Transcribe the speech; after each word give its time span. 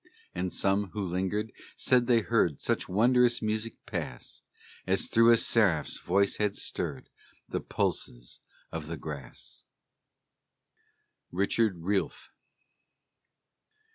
And 0.33 0.51
some, 0.51 0.89
who 0.93 1.05
lingered, 1.05 1.51
said 1.75 2.07
they 2.07 2.21
heard 2.21 2.59
Such 2.59 2.89
wondrous 2.89 3.39
music 3.39 3.75
pass 3.85 4.41
As 4.87 5.07
though 5.07 5.29
a 5.29 5.37
seraph's 5.37 5.99
voice 5.99 6.37
had 6.37 6.55
stirred 6.55 7.07
The 7.47 7.59
pulses 7.61 8.39
of 8.71 8.87
the 8.87 8.97
grass. 8.97 9.63
RICHARD 11.31 11.83
REALF. 11.83 12.31